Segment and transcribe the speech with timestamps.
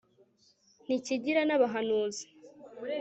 [0.83, 2.25] ntikigira n'abahanuzi